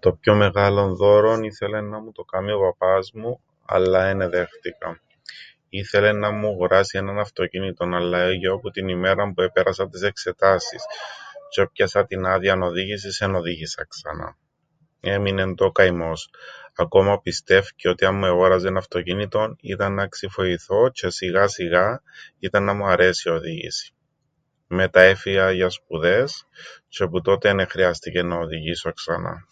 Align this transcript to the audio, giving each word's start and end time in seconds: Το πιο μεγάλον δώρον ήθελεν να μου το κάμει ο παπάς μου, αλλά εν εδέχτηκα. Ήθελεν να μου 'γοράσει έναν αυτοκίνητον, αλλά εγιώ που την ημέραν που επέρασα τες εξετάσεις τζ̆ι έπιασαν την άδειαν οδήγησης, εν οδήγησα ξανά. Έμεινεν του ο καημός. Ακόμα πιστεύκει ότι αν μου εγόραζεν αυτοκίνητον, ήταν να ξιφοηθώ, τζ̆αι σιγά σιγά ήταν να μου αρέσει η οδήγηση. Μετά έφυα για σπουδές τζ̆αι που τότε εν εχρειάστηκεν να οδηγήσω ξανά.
Το 0.00 0.12
πιο 0.12 0.34
μεγάλον 0.34 0.96
δώρον 0.96 1.42
ήθελεν 1.42 1.84
να 1.88 1.98
μου 2.00 2.12
το 2.12 2.24
κάμει 2.24 2.52
ο 2.52 2.60
παπάς 2.60 3.10
μου, 3.12 3.40
αλλά 3.66 4.04
εν 4.06 4.20
εδέχτηκα. 4.20 5.00
Ήθελεν 5.68 6.18
να 6.18 6.30
μου 6.30 6.50
'γοράσει 6.54 6.98
έναν 6.98 7.18
αυτοκίνητον, 7.18 7.94
αλλά 7.94 8.18
εγιώ 8.18 8.58
που 8.58 8.70
την 8.70 8.88
ημέραν 8.88 9.34
που 9.34 9.40
επέρασα 9.42 9.88
τες 9.88 10.02
εξετάσεις 10.02 10.84
τζ̆ι 11.50 11.60
έπιασαν 11.62 12.06
την 12.06 12.26
άδειαν 12.26 12.62
οδήγησης, 12.62 13.20
εν 13.20 13.34
οδήγησα 13.34 13.84
ξανά. 13.84 14.36
Έμεινεν 15.00 15.54
του 15.54 15.66
ο 15.66 15.72
καημός. 15.72 16.30
Ακόμα 16.76 17.20
πιστεύκει 17.20 17.88
ότι 17.88 18.04
αν 18.04 18.14
μου 18.14 18.26
εγόραζεν 18.26 18.76
αυτοκίνητον, 18.76 19.56
ήταν 19.60 19.94
να 19.94 20.06
ξιφοηθώ, 20.06 20.86
τζ̆αι 20.90 21.08
σιγά 21.10 21.46
σιγά 21.48 22.02
ήταν 22.38 22.64
να 22.64 22.72
μου 22.72 22.86
αρέσει 22.86 23.28
η 23.28 23.32
οδήγηση. 23.32 23.92
Μετά 24.66 25.00
έφυα 25.00 25.50
για 25.52 25.68
σπουδές 25.70 26.46
τζ̆αι 26.90 27.08
που 27.10 27.20
τότε 27.20 27.48
εν 27.48 27.58
εχρειάστηκεν 27.58 28.26
να 28.26 28.36
οδηγήσω 28.38 28.92
ξανά. 28.92 29.46